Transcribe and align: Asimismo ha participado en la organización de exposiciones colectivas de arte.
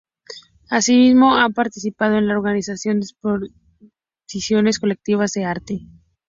Asimismo 0.71 1.35
ha 1.35 1.47
participado 1.49 2.17
en 2.17 2.25
la 2.27 2.33
organización 2.35 2.99
de 3.01 3.05
exposiciones 3.05 4.79
colectivas 4.79 5.31
de 5.33 5.45
arte. 5.45 5.81